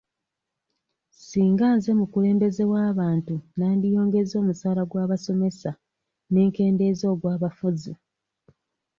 [1.25, 5.71] Singa nze mukulembeze w'abantu nandiyongeza omusaala gw'abasomesa
[6.31, 7.93] ne nkendeeza ogw'abafuzi.